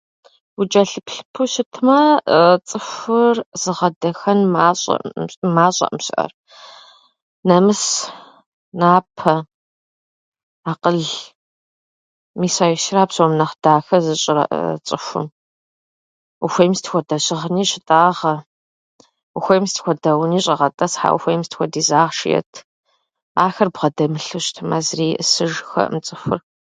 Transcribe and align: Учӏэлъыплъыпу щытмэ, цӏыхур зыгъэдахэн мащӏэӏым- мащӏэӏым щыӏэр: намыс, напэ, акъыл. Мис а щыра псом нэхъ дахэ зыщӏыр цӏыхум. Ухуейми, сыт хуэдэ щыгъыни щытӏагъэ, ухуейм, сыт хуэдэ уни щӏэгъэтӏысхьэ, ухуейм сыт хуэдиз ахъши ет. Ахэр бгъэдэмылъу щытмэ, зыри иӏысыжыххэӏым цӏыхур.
Учӏэлъыплъыпу 0.59 1.43
щытмэ, 1.51 1.99
цӏыхур 2.67 3.37
зыгъэдахэн 3.61 4.39
мащӏэӏым- 4.53 5.55
мащӏэӏым 5.55 5.99
щыӏэр: 6.05 6.31
намыс, 7.47 7.83
напэ, 8.79 9.33
акъыл. 10.71 10.99
Мис 12.39 12.55
а 12.63 12.65
щыра 12.83 13.03
псом 13.09 13.31
нэхъ 13.39 13.55
дахэ 13.63 13.97
зыщӏыр 14.05 14.37
цӏыхум. 14.87 15.25
Ухуейми, 16.45 16.77
сыт 16.77 16.87
хуэдэ 16.89 17.15
щыгъыни 17.25 17.63
щытӏагъэ, 17.69 18.33
ухуейм, 19.37 19.65
сыт 19.71 19.77
хуэдэ 19.83 20.11
уни 20.21 20.39
щӏэгъэтӏысхьэ, 20.43 21.09
ухуейм 21.15 21.41
сыт 21.45 21.53
хуэдиз 21.55 21.89
ахъши 22.03 22.27
ет. 22.39 22.51
Ахэр 23.45 23.69
бгъэдэмылъу 23.75 24.43
щытмэ, 24.45 24.77
зыри 24.85 25.07
иӏысыжыххэӏым 25.13 25.97
цӏыхур. 26.05 26.39